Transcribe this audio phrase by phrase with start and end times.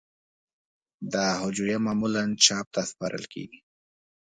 [1.13, 3.59] دا هجویه معمولاً چاپ ته سپارل کیږی.